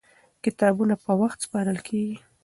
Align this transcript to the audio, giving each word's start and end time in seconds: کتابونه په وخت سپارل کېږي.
کتابونه 0.43 0.95
په 1.03 1.11
وخت 1.21 1.39
سپارل 1.45 1.77
کېږي. 1.87 2.17